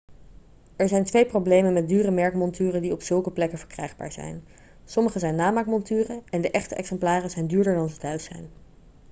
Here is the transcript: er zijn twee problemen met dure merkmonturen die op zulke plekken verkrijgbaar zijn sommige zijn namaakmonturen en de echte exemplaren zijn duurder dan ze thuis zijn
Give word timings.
er 0.75 0.87
zijn 0.87 1.03
twee 1.03 1.25
problemen 1.25 1.73
met 1.73 1.87
dure 1.87 2.11
merkmonturen 2.11 2.81
die 2.81 2.91
op 2.91 3.01
zulke 3.01 3.31
plekken 3.31 3.57
verkrijgbaar 3.57 4.11
zijn 4.11 4.43
sommige 4.85 5.19
zijn 5.19 5.35
namaakmonturen 5.35 6.21
en 6.29 6.41
de 6.41 6.51
echte 6.51 6.75
exemplaren 6.75 7.29
zijn 7.29 7.47
duurder 7.47 7.75
dan 7.75 7.89
ze 7.89 7.97
thuis 7.97 8.23
zijn 8.23 8.49